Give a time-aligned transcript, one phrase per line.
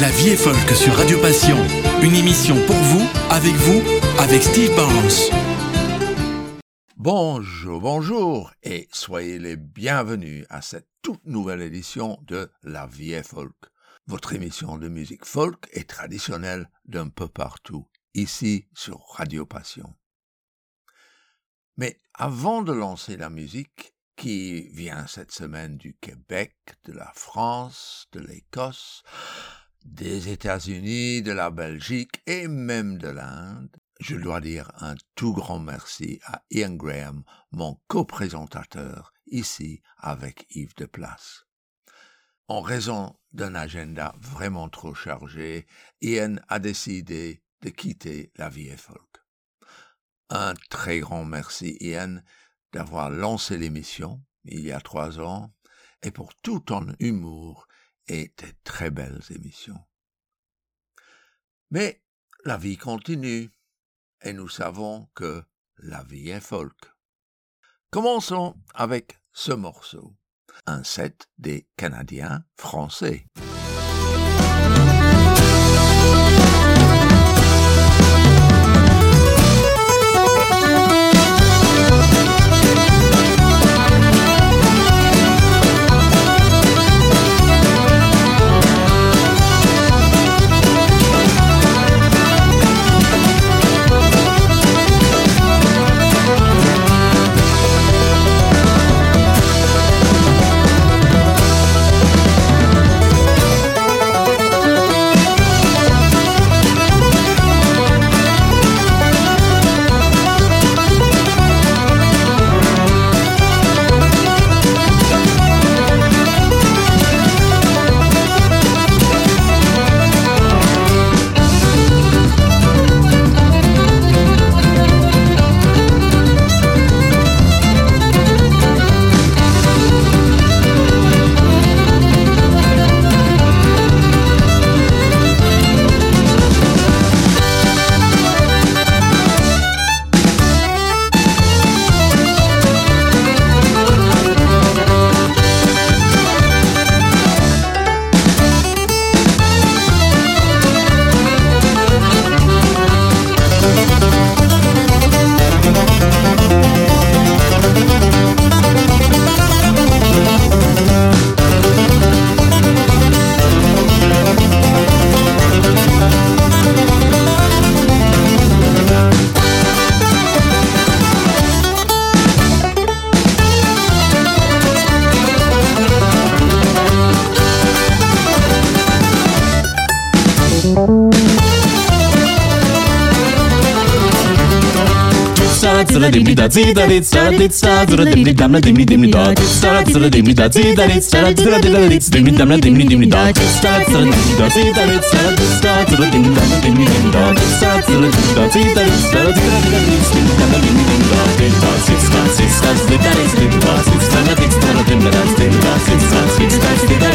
[0.00, 1.56] La vie est folk sur Radio Passion.
[2.02, 3.82] Une émission pour vous, avec vous,
[4.20, 5.10] avec Steve Barnes.
[6.96, 13.26] Bonjour, bonjour et soyez les bienvenus à cette toute nouvelle édition de La vie est
[13.26, 13.56] folk,
[14.06, 19.96] votre émission de musique folk et traditionnelle d'un peu partout, ici sur Radio Passion.
[21.76, 28.08] Mais avant de lancer la musique, qui vient cette semaine du Québec, de la France,
[28.10, 29.04] de l'Écosse,
[29.92, 35.58] des États-Unis, de la Belgique et même de l'Inde, je dois dire un tout grand
[35.58, 41.46] merci à Ian Graham, mon co-présentateur, ici avec Yves de Place.
[42.48, 45.66] En raison d'un agenda vraiment trop chargé,
[46.00, 49.24] Ian a décidé de quitter la vie folk.
[50.30, 52.20] Un très grand merci, Ian,
[52.72, 55.52] d'avoir lancé l'émission il y a trois ans
[56.02, 57.67] et pour tout ton humour
[58.08, 59.82] tes très belles émissions.
[61.70, 62.02] Mais
[62.44, 63.50] la vie continue
[64.22, 65.42] et nous savons que
[65.78, 66.92] la vie est folk.
[67.90, 70.14] Commençons avec ce morceau,
[70.66, 73.26] un set des Canadiens français.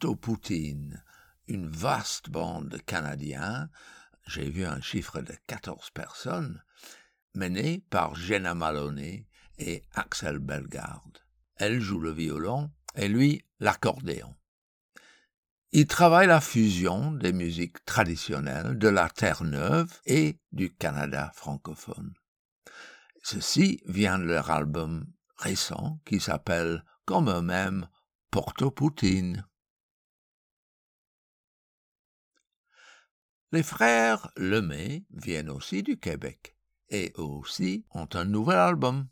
[0.00, 1.04] bateau Poutine,
[1.46, 3.68] une vaste bande de Canadiens,
[4.26, 6.62] j'ai vu un chiffre de 14 personnes,
[7.34, 9.26] menée par Jenna Maloney
[9.58, 11.18] et Axel Bellegarde.
[11.56, 14.34] Elle joue le violon et lui l'accordéon.
[15.72, 22.14] Il travaille la fusion des musiques traditionnelles de la Terre-Neuve et du Canada francophone.
[23.22, 25.04] Ceci vient de leur album
[25.36, 27.86] récent qui s'appelle, comme eux-mêmes,
[28.30, 29.44] Porto Poutine.
[33.52, 36.54] Les frères Lemay viennent aussi du Québec
[36.88, 39.08] et eux aussi ont un nouvel album.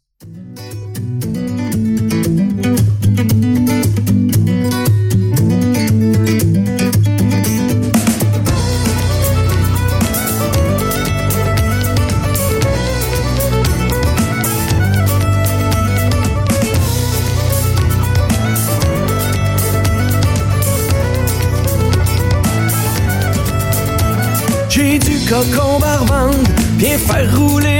[25.28, 26.48] coco barbande,
[26.78, 27.77] viens faire rouler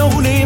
[0.00, 0.39] know who they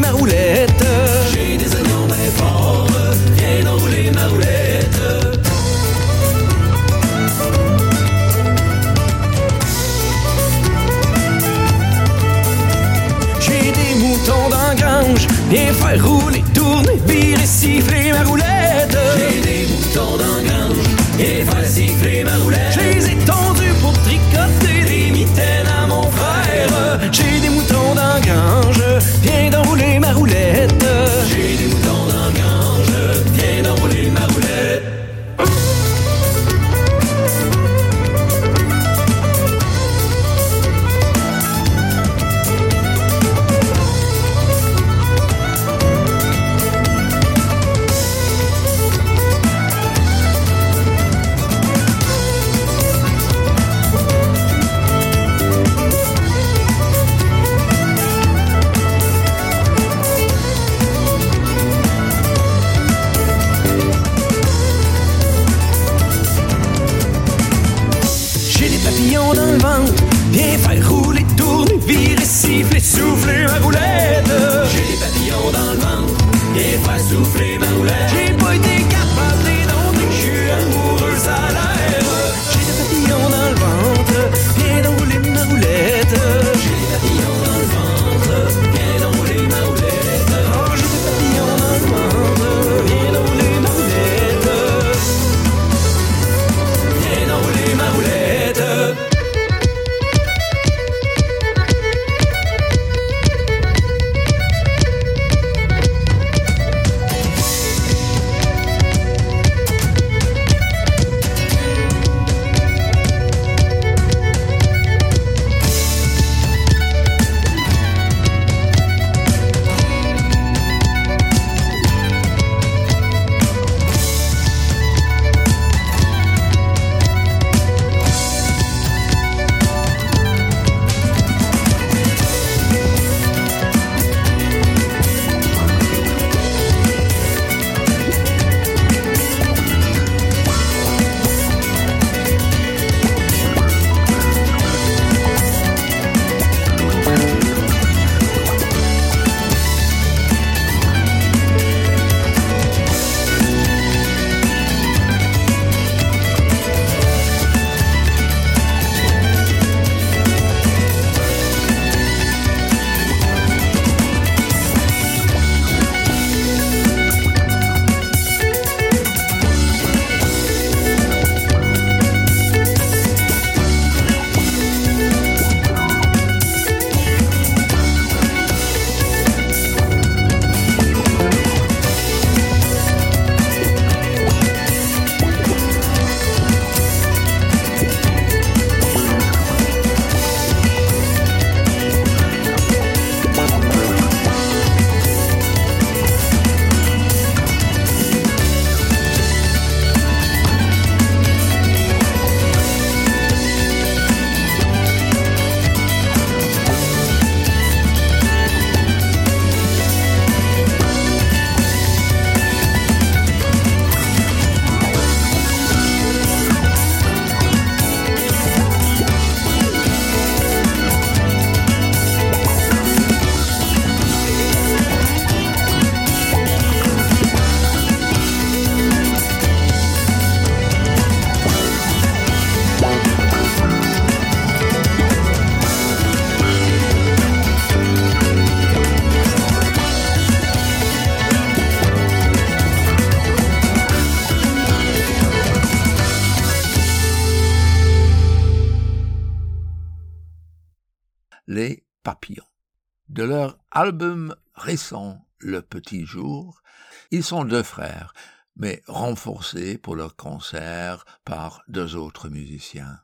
[253.09, 256.63] De leur album récent Le Petit Jour,
[257.11, 258.15] ils sont deux frères,
[258.57, 263.01] mais renforcés pour leur concert par deux autres musiciens.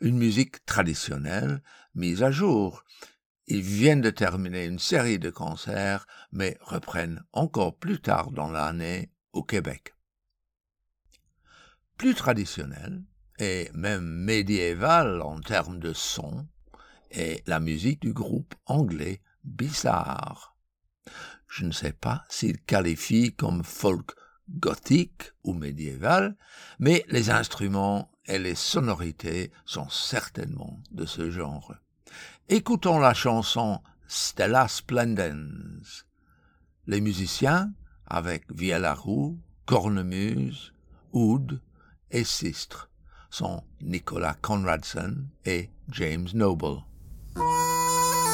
[0.00, 1.62] Une musique traditionnelle
[1.94, 2.84] mise à jour.
[3.48, 9.10] Ils viennent de terminer une série de concerts, mais reprennent encore plus tard dans l'année
[9.32, 9.94] au Québec.
[11.96, 13.02] Plus traditionnel,
[13.40, 16.46] et même médiéval en termes de son,
[17.10, 20.56] est la musique du groupe anglais Bizarre.
[21.46, 24.12] Je ne sais pas s'il qualifie comme folk
[24.50, 26.36] gothique ou médiéval,
[26.78, 31.74] mais les instruments et les sonorités sont certainement de ce genre.
[32.48, 36.04] Écoutons la chanson Stella Splendens.
[36.86, 37.72] Les musiciens,
[38.06, 40.72] avec Viella Roux, Cornemuse,
[41.12, 41.60] Oud
[42.10, 42.90] et Sistre,
[43.30, 46.87] sont Nicolas Conradson et James Noble.
[47.38, 48.28] Música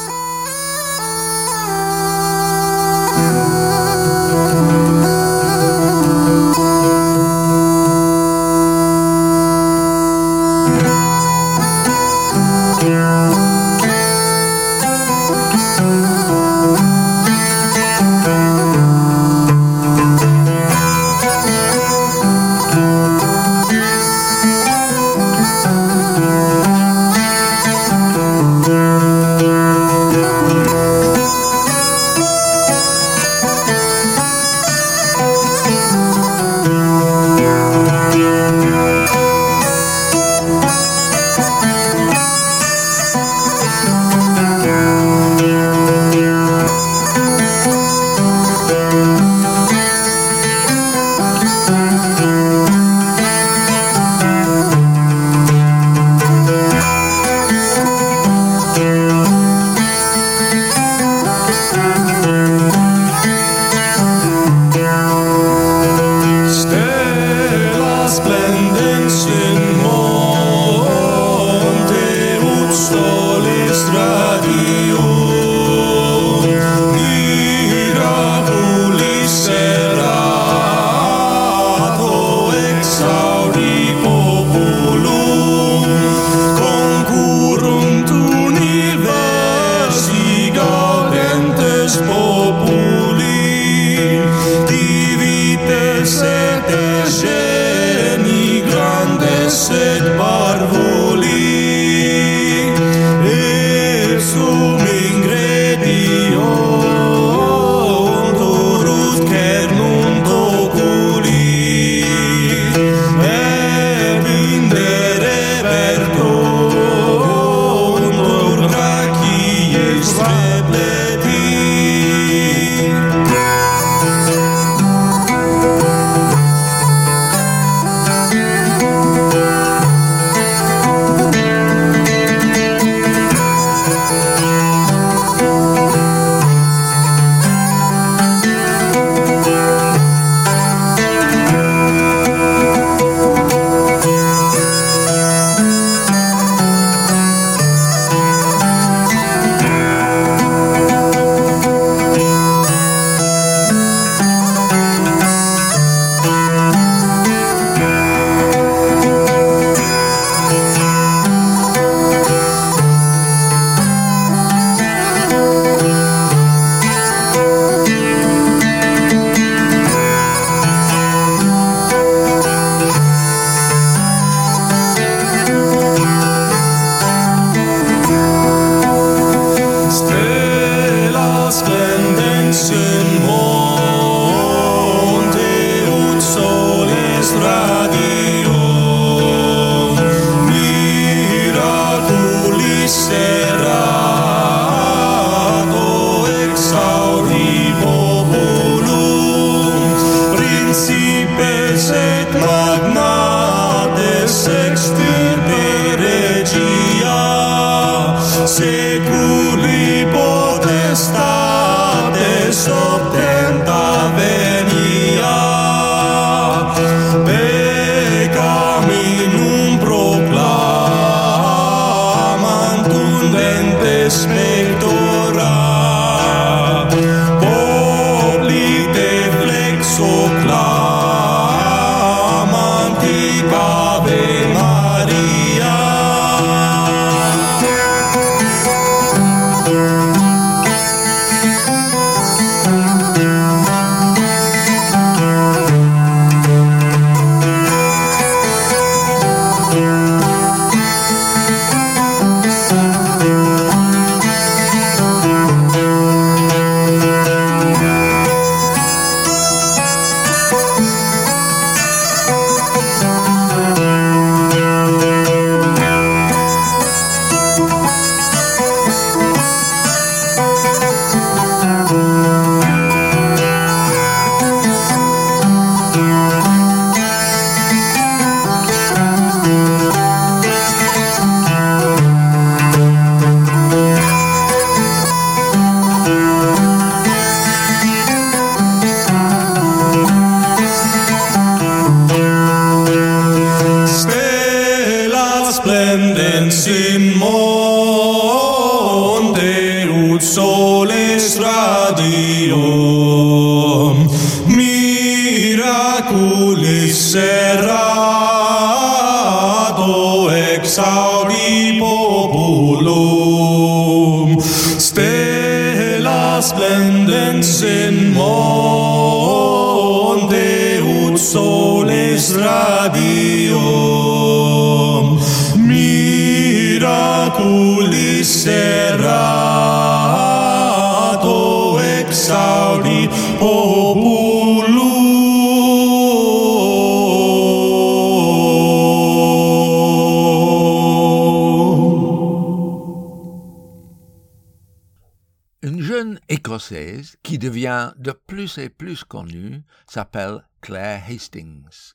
[347.23, 351.95] Qui devient de plus et plus connue s'appelle Claire Hastings.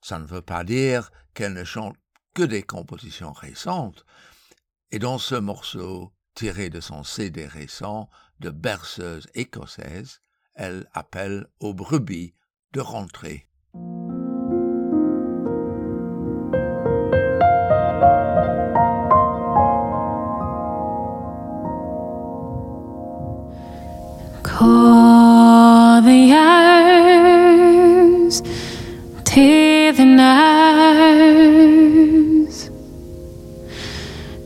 [0.00, 1.96] Ça ne veut pas dire qu'elle ne chante
[2.34, 4.04] que des compositions récentes,
[4.90, 8.10] et dans ce morceau tiré de son CD récent
[8.40, 10.20] de berceuse écossaise,
[10.54, 12.34] elle appelle aux brebis
[12.72, 13.48] de rentrer.
[29.34, 30.94] Hear the noise.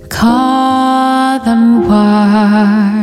[0.09, 2.98] call them wise.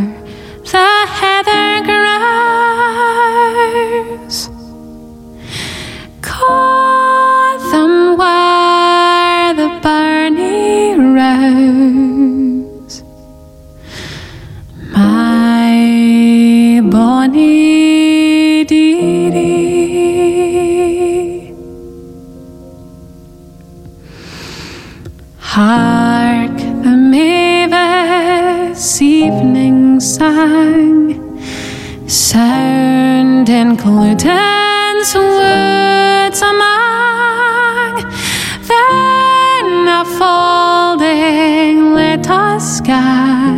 [33.77, 37.93] pollutants words among
[38.69, 43.53] then a folding little sky.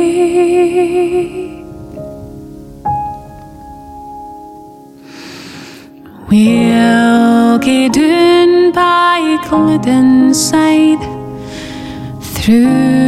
[6.29, 11.03] we'll get in by Glidden side
[12.21, 13.06] through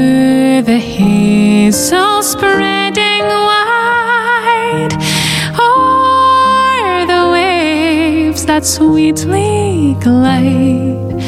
[8.60, 11.22] that sweetly glide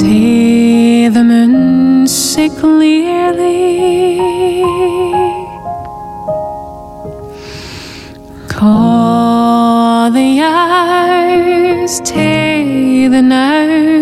[0.00, 4.18] to the moon so clearly.
[8.48, 13.99] Call the hours to the nose,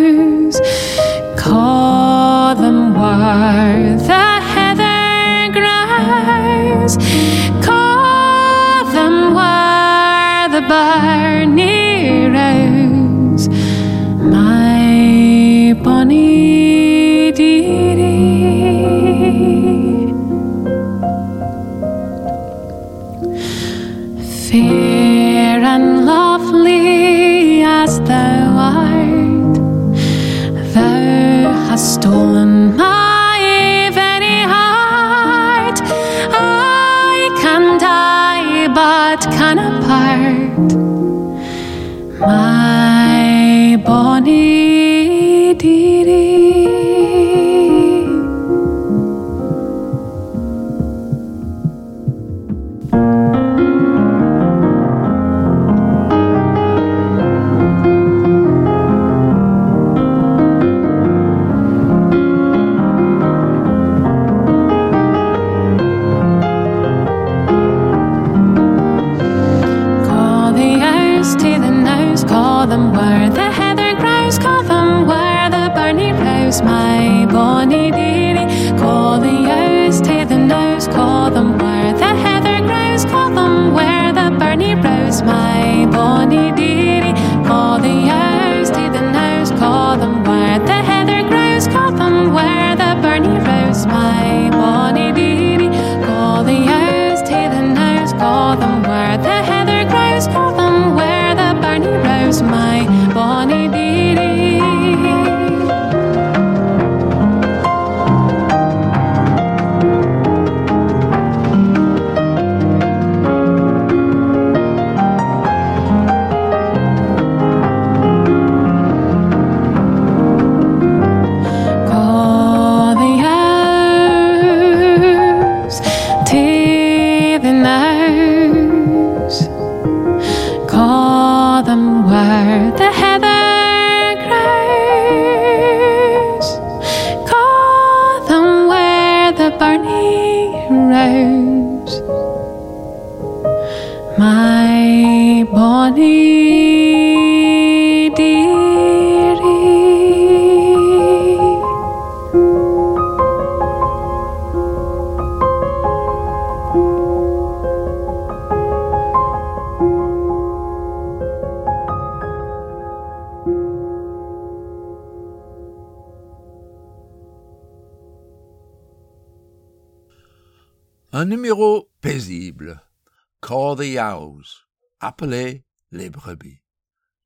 [175.27, 176.63] les brebis,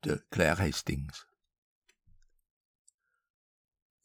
[0.02, 1.10] de Claire Hastings.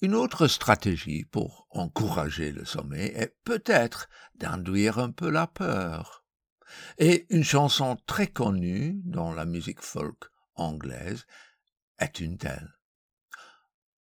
[0.01, 6.25] Une autre stratégie pour encourager le sommeil est peut-être d'induire un peu la peur.
[6.97, 11.25] Et une chanson très connue dans la musique folk anglaise
[11.97, 12.77] est une telle.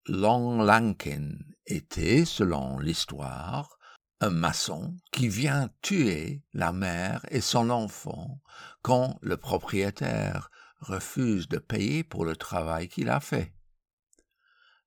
[0.06, 3.78] Long Lankin était, selon l'histoire,
[4.20, 8.40] un maçon qui vient tuer la mère et son enfant
[8.82, 10.50] quand le propriétaire
[10.80, 13.52] refuse de payer pour le travail qu'il a fait.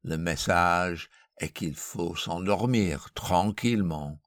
[0.04, 4.22] Le message est qu'il faut s'endormir tranquillement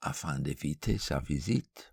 [0.00, 1.92] afin d'éviter sa visite.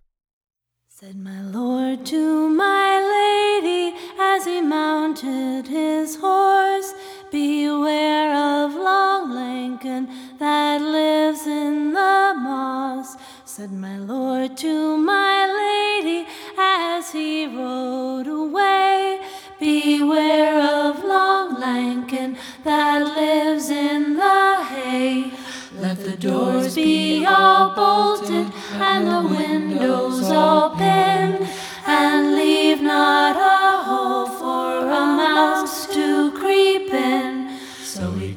[0.87, 6.93] Said my lord to my lady as he mounted his horse,
[7.31, 13.17] Beware of Long Lincoln that lives in the moss.
[13.45, 16.25] Said my lord to my lady
[16.57, 19.21] as he rode away,
[19.59, 25.31] Beware of Long Lincoln that lives in the hay.
[25.77, 31.47] Let the doors be all bolted and the windows all pinned,
[31.85, 35.78] and leave not a hole for a mouse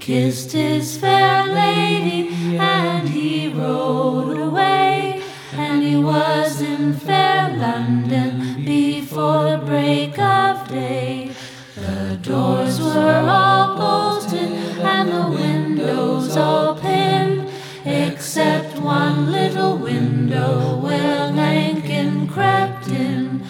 [0.03, 9.53] kissed his fair lady and he rode away, and he was in fair London before
[9.53, 11.31] the break of day.
[11.77, 14.51] The doors were all bolted
[14.93, 17.49] and the windows all pinned,
[17.85, 23.47] except one little window where Lincoln crept in.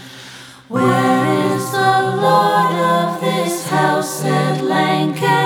[0.68, 4.20] Where is the lord of this house?
[4.20, 5.41] said Lincoln.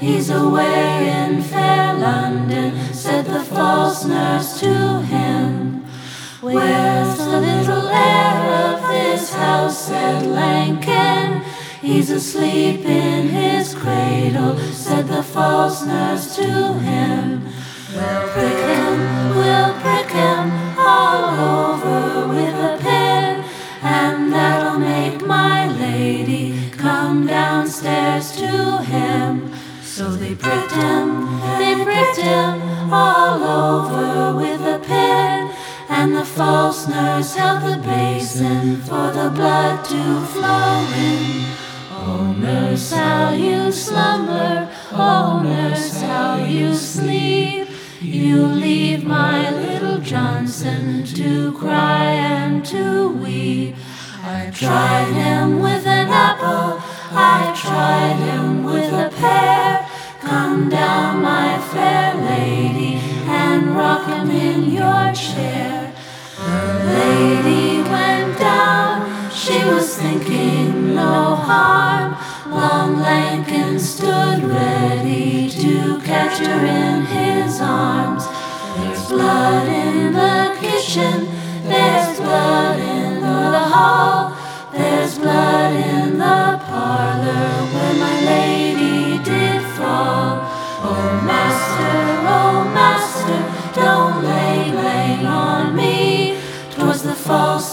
[0.00, 5.84] He's away in fair London, said the false nurse to him.
[6.40, 9.86] Where's the little heir of this house?
[9.88, 11.42] said Lincoln.
[11.82, 17.44] He's asleep in his cradle, said the false nurse to him.
[17.94, 19.19] We'll prick him,
[30.50, 35.48] Him, they pricked him all over with a pin,
[35.88, 41.44] and the false nurse held the basin for the blood to flow in.
[41.92, 47.68] Oh, nurse, how you slumber, oh, nurse, how you sleep.
[48.00, 53.76] You leave my little Johnson to cry and to weep.
[54.24, 56.82] I tried him with an apple,
[57.12, 59.59] I tried him with a pear.
[60.50, 62.94] Come down, my fair lady,
[63.28, 65.94] and rock him in your chair.
[66.36, 72.16] The lady went down, she was thinking no harm.
[72.50, 78.26] Long Lincoln stood ready to catch her in his arms.
[78.76, 81.28] There's blood in the kitchen,
[81.62, 84.36] there's blood in the hall,
[84.72, 86.60] there's blood in the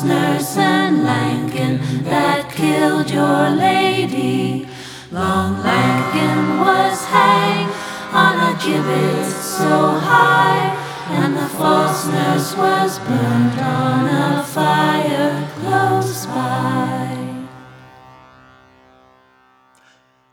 [0.03, 4.67] nurse and Lankin that killed your lady.
[5.11, 7.71] Long Lankin was hanged
[8.13, 10.75] on a gibbet so high,
[11.09, 17.47] and the false nurse was burned on a fire close by.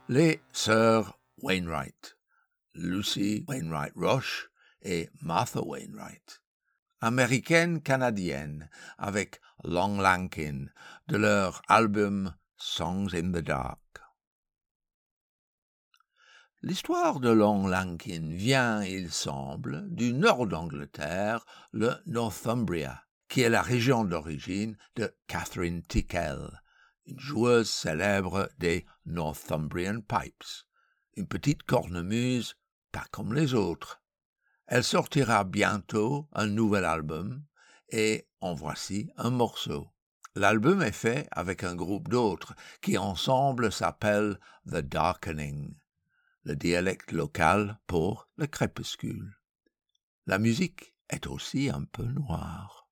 [0.07, 2.13] Les sœurs Wainwright,
[2.75, 4.47] Lucy Wainwright Roche
[4.83, 6.39] et Martha Wainwright,
[7.05, 10.65] américaines canadiennes avec Long Lankin
[11.07, 13.79] de leur album Songs in the Dark.
[16.63, 23.61] L'histoire de Long Lankin vient, il semble, du nord d'Angleterre, le Northumbria, qui est la
[23.61, 26.59] région d'origine de Catherine Tickell,
[27.05, 30.65] une joueuse célèbre des Northumbrian Pipes,
[31.15, 32.55] une petite cornemuse
[32.91, 34.01] pas comme les autres.
[34.67, 37.43] Elle sortira bientôt un nouvel album
[37.89, 39.87] et en voici un morceau.
[40.35, 45.75] L'album est fait avec un groupe d'autres qui ensemble s'appellent The Darkening,
[46.43, 49.37] le dialecte local pour le crépuscule.
[50.25, 52.89] La musique est aussi un peu noire.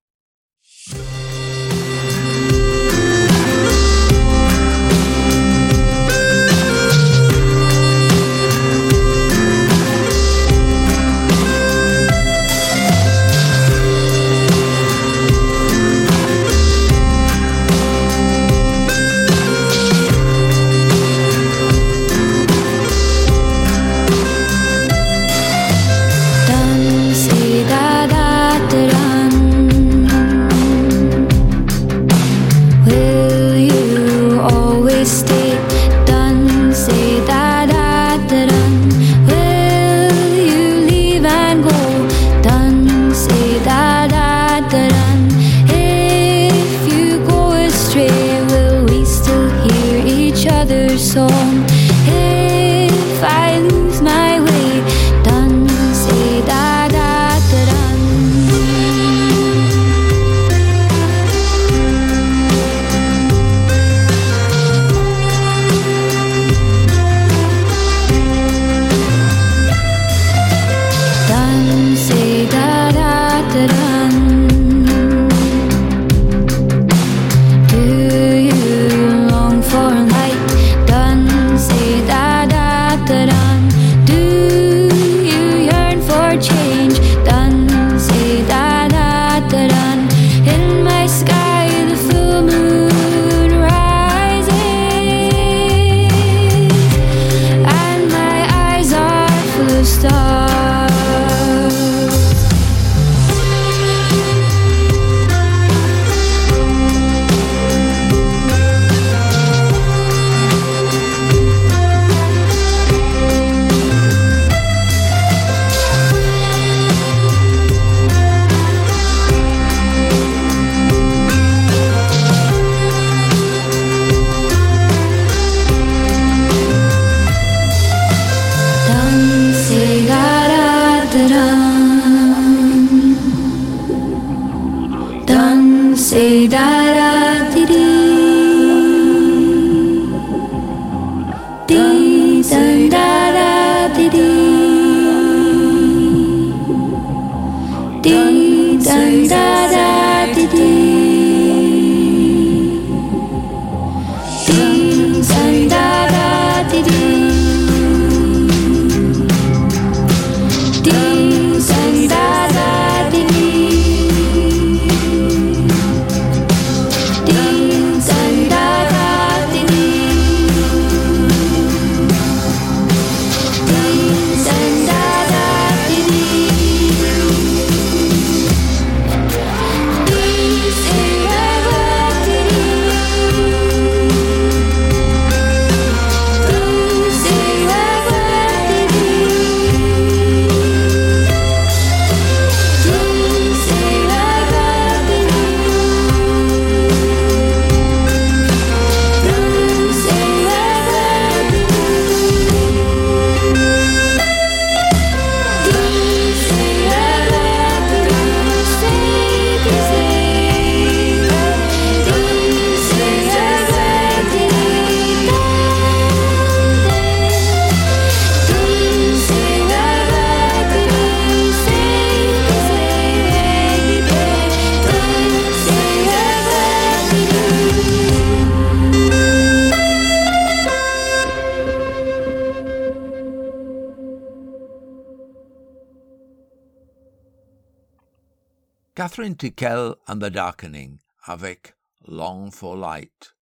[240.07, 241.75] And the Darkening avec
[242.07, 243.35] Long for Light.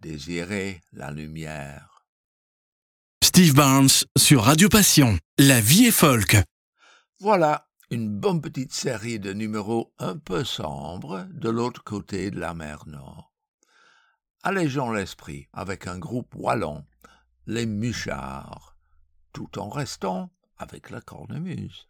[0.00, 2.06] Désirer la lumière.
[3.22, 5.18] Steve Barnes sur Radio Passion.
[5.36, 6.36] La vie est folk.
[7.20, 12.54] Voilà une bonne petite série de numéros un peu sombres de l'autre côté de la
[12.54, 13.34] mer Nord.
[14.42, 16.86] Allégeons l'esprit avec un groupe wallon,
[17.46, 18.76] les Muchards,
[19.32, 21.86] tout en restant avec la cornemuse.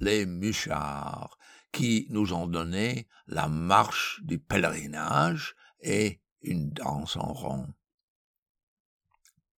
[0.00, 1.38] Les Muchards,
[1.72, 7.66] qui nous ont donné la marche du pèlerinage et une danse en rond.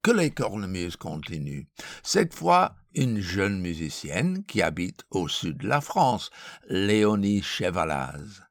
[0.03, 1.67] Que les cornemuses continuent.
[2.03, 6.31] Cette fois, une jeune musicienne qui habite au sud de la France,
[6.69, 8.43] Léonie Chevalaz.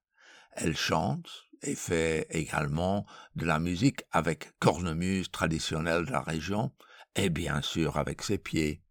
[0.53, 1.29] Elle chante
[1.61, 3.05] et fait également
[3.35, 6.71] de la musique avec cornemuse traditionnelle de la région
[7.15, 8.81] et bien sûr avec ses pieds.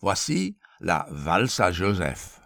[0.00, 2.40] Voici la valse à Joseph.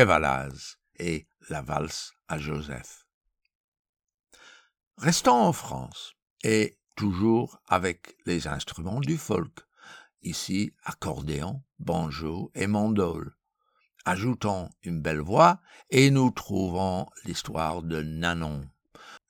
[0.00, 3.06] Chevalaz et la valse à Joseph.
[4.96, 9.60] Restons en France et toujours avec les instruments du folk,
[10.22, 13.36] ici accordéon, banjo et mandole.
[14.06, 18.62] Ajoutons une belle voix et nous trouvons l'histoire de Nanon,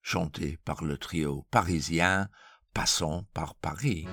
[0.03, 2.29] chantée par le trio parisien
[2.73, 4.07] Passons par Paris.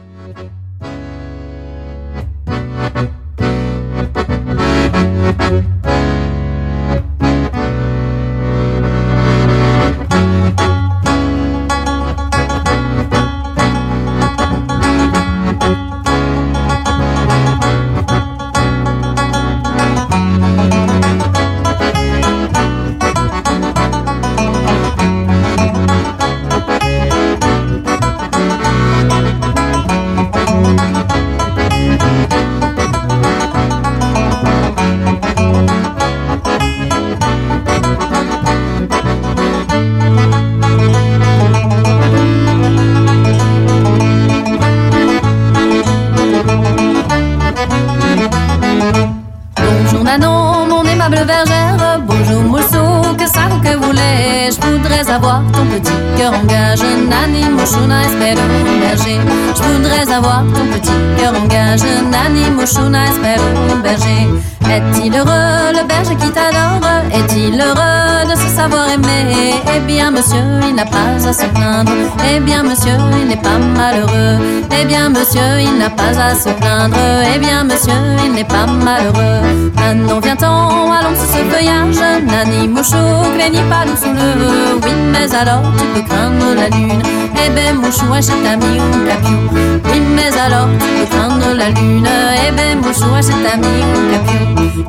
[61.78, 62.04] Gage.
[62.12, 63.40] Nani Moshuna, espère
[63.72, 64.28] un berger.
[64.70, 66.82] Est-il heureux, le berger qui t'adore?
[67.12, 69.56] Est-il heureux de se savoir aimer?
[69.76, 71.92] Eh bien, monsieur, il n'a pas à se plaindre.
[72.30, 74.40] Eh bien, monsieur, il n'est pas malheureux.
[74.80, 76.98] Eh bien, monsieur, il n'a pas à se plaindre.
[77.34, 77.94] Eh bien, monsieur,
[78.26, 79.72] il n'est pas malheureux.
[79.76, 82.04] Maintenant, viens-t'en, allons sous ce feuillage.
[82.26, 83.08] Nani Mouchou,
[83.38, 84.76] craignez pas nous sous le.
[84.84, 87.02] Oui, mais alors, tu peux craindre la lune.
[87.48, 89.40] Eh ben, Mouchou, achète ami ou capiou.
[89.86, 92.10] Oui, mais alors, tu peux craindre la lune.
[92.46, 93.68] Eh ben, Mouchou, achète capiou.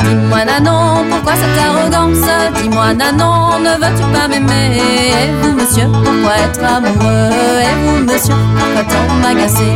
[0.00, 2.28] Dis-moi Nanon, pourquoi cette arrogance?
[2.60, 4.76] Dis-moi Nanon, ne veux-tu pas m'aimer?
[4.76, 7.60] Et vous monsieur, pourquoi être amoureux?
[7.62, 9.74] Et vous monsieur, pourquoi tant m'agacer?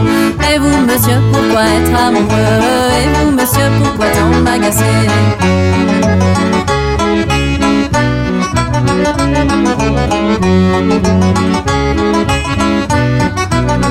[0.52, 2.90] Et vous monsieur, pourquoi être amoureux?
[2.98, 4.82] Et vous monsieur, pourquoi tant m'agacer?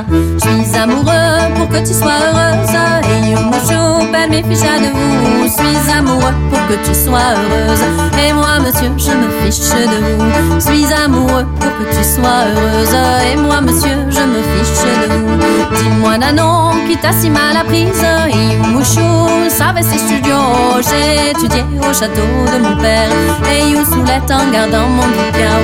[0.00, 2.76] Je suis amoureux pour que tu sois heureuse.
[3.10, 7.80] Et Yumosho, perd mes fiches de vous Je suis amoureux pour que tu sois heureuse.
[8.18, 10.54] Et moi monsieur, je me fiche de vous.
[10.56, 12.96] Je suis amoureux pour que tu sois heureuse.
[13.32, 15.76] Et moi monsieur, je me fiche de vous.
[15.76, 18.04] Dis-moi Nanon, qui t'a si mal apprise?
[18.28, 23.10] Et Yumosho, savait ses studios J'ai étudié au château de mon père.
[23.52, 25.58] Et You soulette en gardant mon bouquin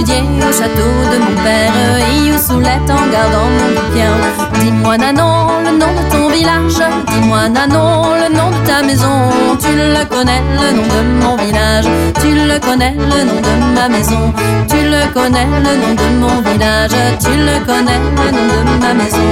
[0.00, 1.72] au château de mon père.
[1.98, 4.14] Et You soulette en gardant mon bouquin.
[4.60, 6.80] Dis-moi Nanon, le nom de ton village.
[7.08, 9.30] Dis-moi Nanon, le nom de ta maison.
[9.58, 11.86] Tu le connais, le nom de mon village.
[12.20, 14.32] Tu le connais, le nom de ma maison.
[14.68, 16.96] Tu le connais, le nom de mon village.
[17.18, 19.28] Tu le connais, le nom de ma maison.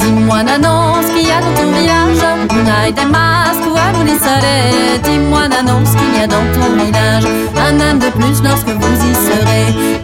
[0.00, 2.20] Dis-moi Nanon, ce qu'il y a dans ton village.
[2.52, 7.24] Unai des masques, vous les Dis-moi Nanon, ce qu'il y a dans ton village.
[7.56, 10.00] Un âne de plus lorsque vous y serez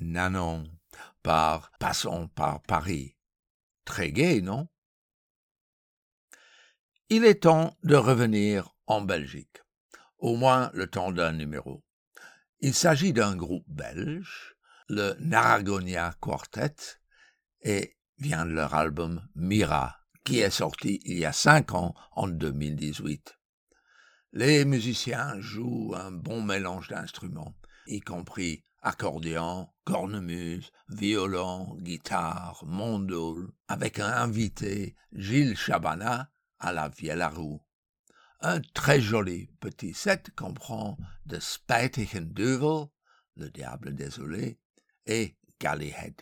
[0.00, 0.64] Nanon,
[1.22, 3.16] par Passons par Paris.
[3.84, 4.66] Très gai, non?
[7.08, 9.62] Il est temps de revenir en Belgique,
[10.18, 11.84] au moins le temps d'un numéro.
[12.58, 14.56] Il s'agit d'un groupe belge,
[14.88, 16.74] le Naragonia Quartet,
[17.62, 22.26] et vient de leur album Mira qui est sorti il y a cinq ans, en
[22.26, 23.38] 2018.
[24.32, 27.54] Les musiciens jouent un bon mélange d'instruments,
[27.86, 37.22] y compris accordéon, cornemuse, violon, guitare, mondole, avec un invité, Gilles Chabana, à la vielle
[37.22, 37.62] à roue.
[38.40, 40.98] Un très joli petit set comprend
[41.28, 42.88] The Spijtigen Duvel,
[43.36, 44.58] le diable désolé,
[45.06, 46.20] et Gallyhead.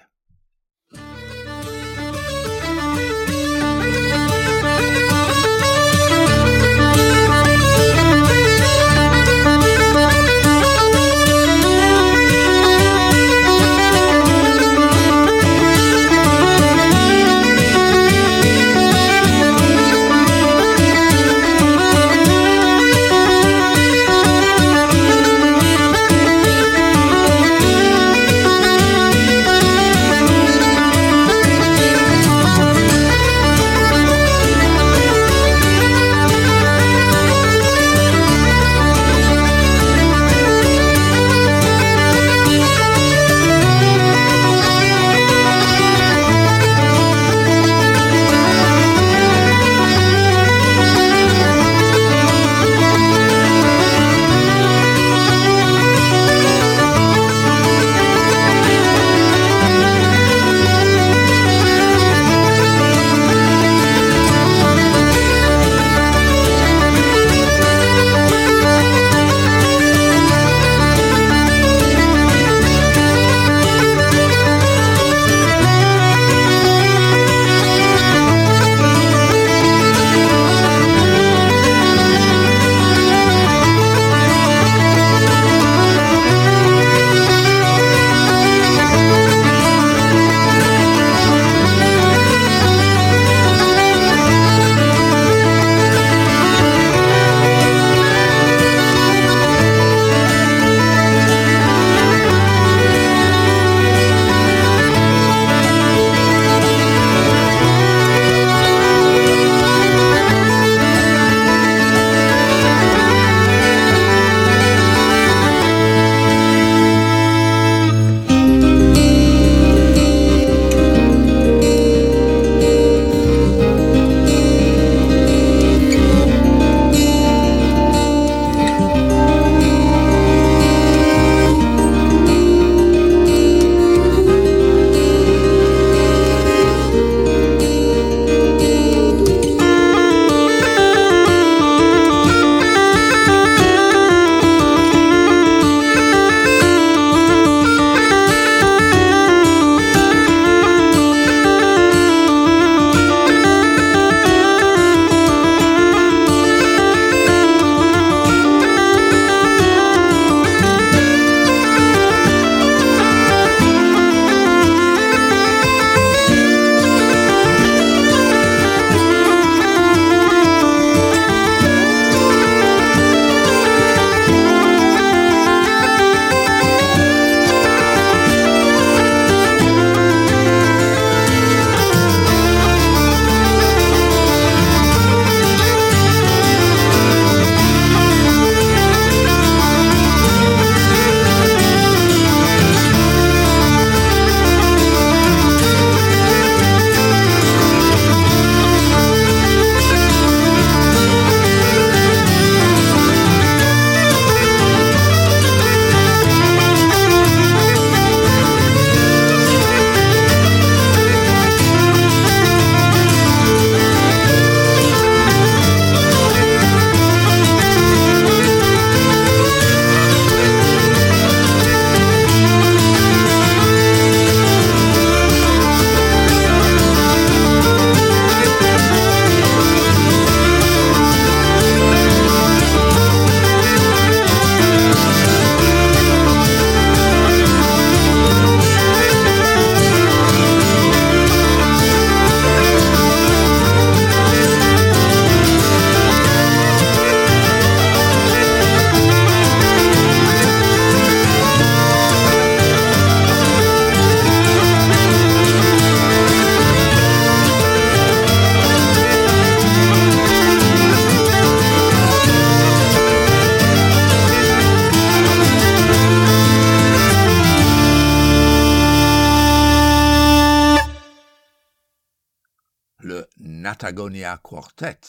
[274.45, 275.01] Quartet.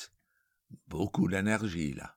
[0.88, 2.15] Beaucoup d'énergie là.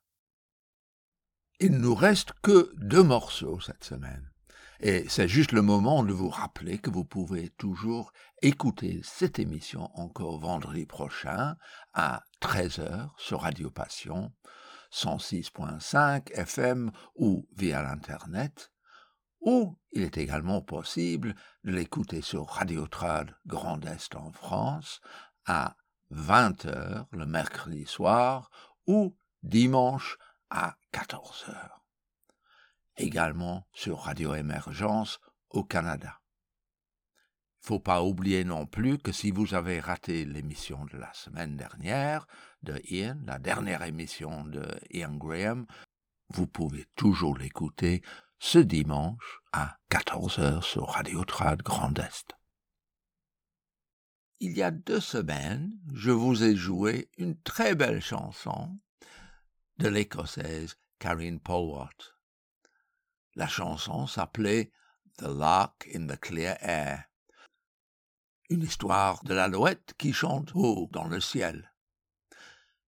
[1.58, 4.30] Il nous reste que deux morceaux cette semaine.
[4.78, 9.90] Et c'est juste le moment de vous rappeler que vous pouvez toujours écouter cette émission
[9.98, 11.56] encore vendredi prochain
[11.92, 14.32] à 13h sur Radio Passion,
[14.92, 18.70] 106.5 FM ou via l'Internet,
[19.40, 25.00] ou il est également possible de l'écouter sur Radio Trad Grand Est en France
[25.44, 25.76] à
[26.12, 28.50] 20h le mercredi soir
[28.86, 30.18] ou dimanche
[30.50, 31.78] à 14h
[32.98, 36.20] également sur Radio Émergence au Canada.
[37.60, 42.26] Faut pas oublier non plus que si vous avez raté l'émission de la semaine dernière
[42.62, 45.66] de Ian, la dernière émission de Ian Graham,
[46.30, 48.02] vous pouvez toujours l'écouter
[48.38, 52.37] ce dimanche à 14h sur Radio Trad Grand Est.
[54.40, 58.78] Il y a deux semaines, je vous ai joué une très belle chanson
[59.78, 62.14] de l'écossaise Karine Polwart.
[63.34, 64.70] La chanson s'appelait
[65.16, 67.02] The Lark in the Clear Air.
[68.48, 71.72] Une histoire de l'alouette qui chante haut dans le ciel.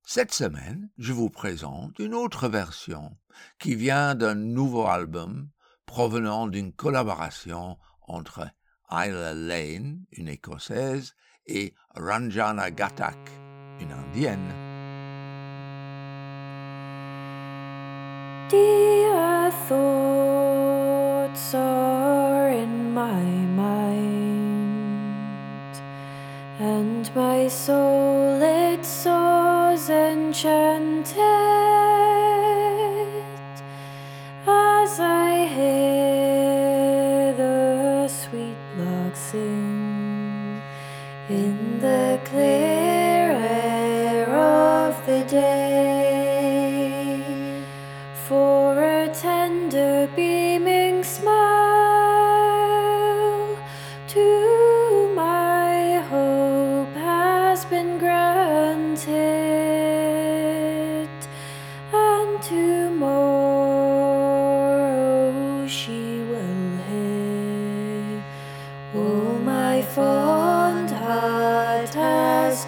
[0.04, 3.18] Cette semaine, je vous présente une autre version
[3.58, 5.50] qui vient d'un nouveau album
[5.84, 8.48] provenant d'une collaboration entre
[8.92, 11.16] Isla Lane, une écossaise,
[11.46, 13.18] et Ranjana Gatak,
[13.80, 14.52] une indienne.
[18.48, 23.22] Dear thoughts are in my
[23.64, 24.02] mind,
[26.58, 31.16] and my soul it soars enchanted
[34.46, 39.59] as I hear the sweet lark sing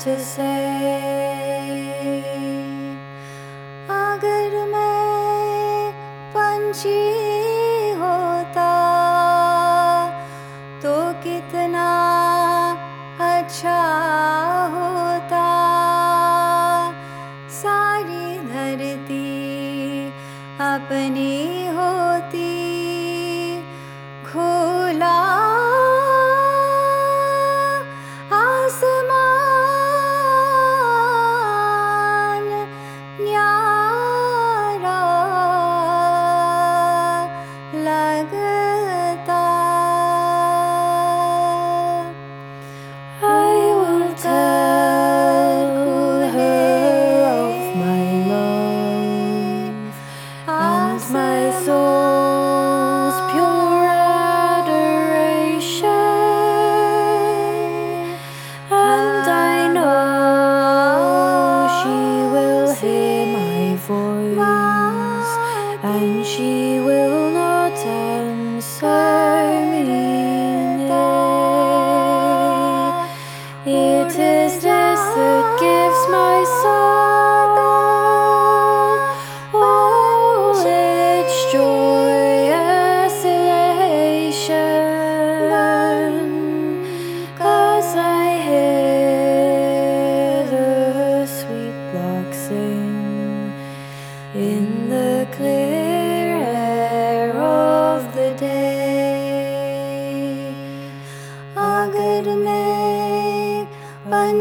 [0.04, 0.61] to say.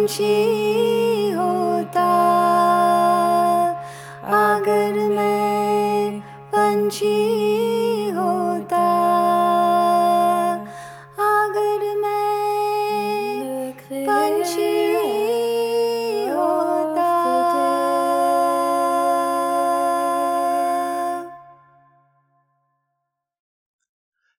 [0.01, 2.05] पंछी होता
[4.37, 6.19] अगर मैं
[6.53, 8.81] पंछी होता
[11.25, 14.71] अगर मैं पंछी
[16.29, 17.09] होता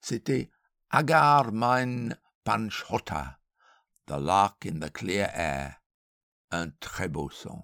[0.02, 0.50] C'était
[0.90, 3.41] Agar mein Panchota,
[4.12, 5.80] The Lark in the Clear Air,
[6.50, 7.62] un très beau son.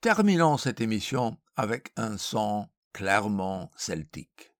[0.00, 4.52] Terminons cette émission avec un son clairement celtique.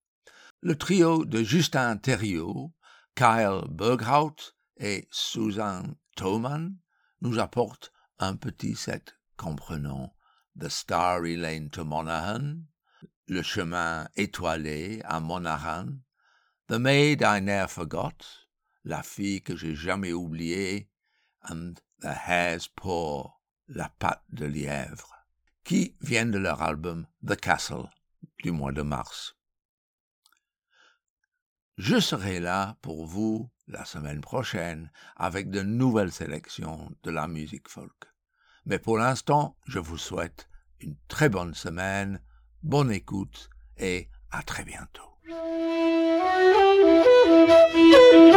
[0.61, 2.73] Le trio de Justin Thériault,
[3.15, 5.85] Kyle Berghout et Susan
[6.17, 6.77] Thoman
[7.21, 10.17] nous apportent un petit set comprenant
[10.59, 12.57] The Starry Lane to Monaghan,
[13.29, 16.01] Le chemin étoilé à Monaghan,
[16.67, 18.49] The Maid I Never Forgot,
[18.85, 20.89] La fille que j'ai jamais oubliée,
[21.43, 23.35] and The Hare's Paw,
[23.69, 25.12] La patte de lièvre,
[25.62, 27.91] qui viennent de leur album The Castle
[28.43, 29.37] du mois de mars.
[31.77, 37.69] Je serai là pour vous la semaine prochaine avec de nouvelles sélections de la musique
[37.69, 38.07] folk.
[38.65, 40.49] Mais pour l'instant, je vous souhaite
[40.81, 42.23] une très bonne semaine,
[42.62, 45.14] bonne écoute et à très bientôt.
[45.27, 45.39] thank
[47.75, 48.34] you